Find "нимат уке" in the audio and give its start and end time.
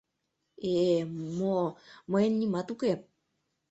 2.39-2.93